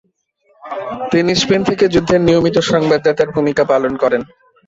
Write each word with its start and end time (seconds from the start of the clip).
তিনি 1.11 1.31
স্পেন 1.35 1.61
থেকে 1.63 1.85
যুদ্ধের 1.87 2.21
নিয়মিত 2.21 2.57
সংবাদদাতার 2.71 3.29
ভূমিকা 3.35 3.63
পালন 3.71 3.93
করেন। 3.97 4.21